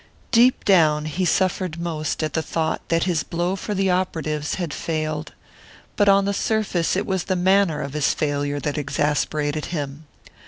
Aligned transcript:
Deep 0.31 0.65
down, 0.65 1.05
he 1.05 1.25
suffered 1.25 1.79
most 1.79 2.23
at 2.23 2.33
the 2.33 2.41
thought 2.41 2.81
that 2.89 3.03
his 3.03 3.21
blow 3.21 3.55
for 3.55 3.75
the 3.75 3.91
operatives 3.91 4.55
had 4.55 4.73
failed; 4.73 5.33
but 5.95 6.09
on 6.09 6.25
the 6.25 6.33
surface 6.33 6.95
it 6.95 7.05
was 7.05 7.25
the 7.25 7.35
manner 7.35 7.83
of 7.83 7.93
his 7.93 8.11
failure 8.11 8.59
that 8.59 8.79
exasperated 8.79 9.65
him. 9.65 10.07